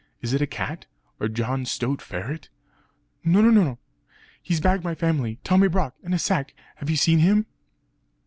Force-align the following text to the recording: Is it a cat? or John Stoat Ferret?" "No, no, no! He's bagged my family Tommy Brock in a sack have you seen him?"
Is 0.19 0.33
it 0.33 0.41
a 0.41 0.47
cat? 0.47 0.87
or 1.19 1.27
John 1.27 1.63
Stoat 1.63 2.01
Ferret?" 2.01 2.49
"No, 3.23 3.39
no, 3.39 3.51
no! 3.51 3.77
He's 4.41 4.59
bagged 4.59 4.83
my 4.83 4.95
family 4.95 5.37
Tommy 5.43 5.67
Brock 5.67 5.93
in 6.01 6.11
a 6.15 6.17
sack 6.17 6.55
have 6.77 6.89
you 6.89 6.95
seen 6.97 7.19
him?" 7.19 7.45